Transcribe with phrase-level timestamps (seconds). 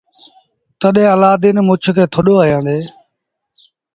[0.79, 2.79] تڏهيݩ الآدين مڇ کي ٿڏو هڻيآندي۔